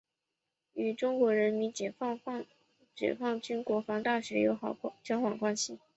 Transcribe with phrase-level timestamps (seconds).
[0.73, 2.17] 与中国人民解放
[3.39, 5.77] 军国防大学友好交往关系。